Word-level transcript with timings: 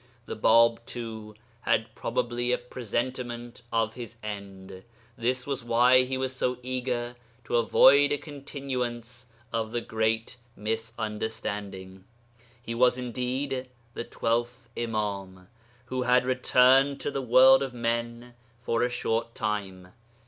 The 0.25 0.35
Bāb, 0.35 0.79
too, 0.87 1.35
had 1.59 1.93
probably 1.93 2.51
a 2.51 2.57
presentiment 2.57 3.61
of 3.71 3.93
his 3.93 4.15
end; 4.23 4.81
this 5.15 5.45
was 5.45 5.63
why 5.63 6.05
he 6.05 6.17
was 6.17 6.35
so 6.35 6.57
eager 6.63 7.15
to 7.43 7.57
avoid 7.57 8.11
a 8.11 8.17
continuance 8.17 9.27
of 9.53 9.71
the 9.71 9.79
great 9.81 10.37
misunderstanding. 10.55 12.05
He 12.63 12.73
was 12.73 12.97
indeed 12.97 13.69
the 13.93 14.03
Twelfth 14.03 14.69
Imâm, 14.75 15.45
who 15.85 16.01
had 16.01 16.25
returned 16.25 16.99
to 17.01 17.11
the 17.11 17.21
world 17.21 17.61
of 17.61 17.71
men 17.71 18.33
for 18.59 18.81
a 18.81 18.89
short 18.89 19.35
time. 19.35 19.89